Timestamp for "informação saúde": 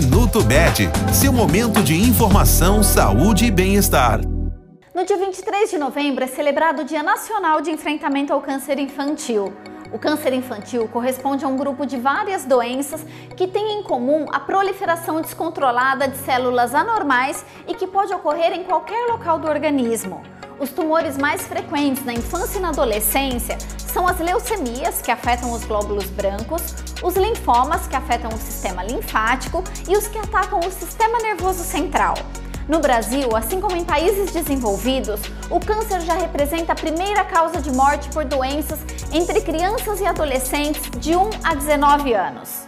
1.92-3.46